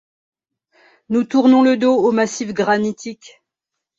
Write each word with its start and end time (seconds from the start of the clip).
Nous 1.09 1.25
tournons 1.25 1.61
le 1.61 1.77
dos 1.77 1.93
au 1.93 2.11
massif 2.11 2.53
granitique! 2.53 3.39